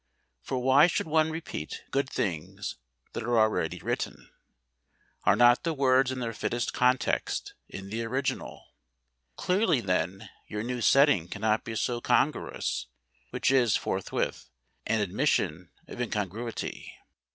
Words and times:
For 0.41 0.57
why 0.57 0.87
should 0.87 1.05
one 1.05 1.29
repeat 1.29 1.83
good 1.91 2.09
things 2.09 2.77
that 3.13 3.21
are 3.21 3.37
already 3.37 3.77
written? 3.77 4.31
Are 5.25 5.35
not 5.35 5.61
the 5.63 5.75
words 5.75 6.11
in 6.11 6.19
their 6.19 6.33
fittest 6.33 6.73
context 6.73 7.53
in 7.69 7.89
the 7.91 8.03
original? 8.05 8.73
Clearly, 9.35 9.79
then, 9.79 10.27
your 10.47 10.63
new 10.63 10.81
setting 10.81 11.27
cannot 11.27 11.63
be 11.63 11.73
quite 11.73 11.77
so 11.81 12.01
congruous, 12.01 12.87
which 13.29 13.51
is, 13.51 13.75
forthwith, 13.75 14.49
an 14.87 15.01
admission 15.01 15.69
of 15.87 16.01
incongruity. 16.01 16.95